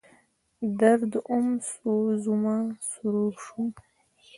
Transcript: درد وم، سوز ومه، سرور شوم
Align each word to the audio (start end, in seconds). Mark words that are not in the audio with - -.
درد 0.79 1.11
وم، 1.29 1.47
سوز 1.71 2.21
ومه، 2.31 2.57
سرور 2.91 3.33
شوم 3.43 3.67